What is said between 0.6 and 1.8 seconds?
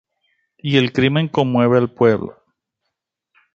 el crimen conmueve